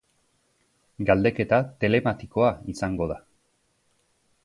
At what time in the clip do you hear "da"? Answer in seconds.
3.15-3.23